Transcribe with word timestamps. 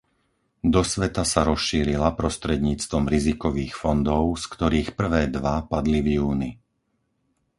Do 0.73 0.81
sveta 0.91 1.21
sa 1.31 1.41
rozšírila 1.49 2.09
prostredníctvom 2.21 3.03
rizikových 3.13 3.73
fondov, 3.83 4.23
z 4.41 4.49
ktorých 4.53 4.89
prvé 4.99 5.21
dva 5.37 5.55
padli 5.71 5.99
v 6.03 6.09
júni. 6.17 6.51